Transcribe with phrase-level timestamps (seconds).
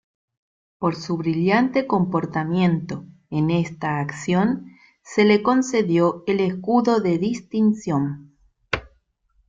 [0.79, 4.71] Por su brillante comportamiento en esta acción
[5.03, 8.35] se le concedió el escudo de Distinción.